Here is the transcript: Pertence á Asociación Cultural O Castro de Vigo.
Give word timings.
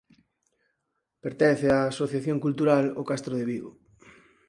Pertence 1.23 1.67
á 1.75 1.79
Asociación 1.83 2.37
Cultural 2.45 2.85
O 3.01 3.03
Castro 3.11 3.33
de 3.39 3.47
Vigo. 3.51 3.71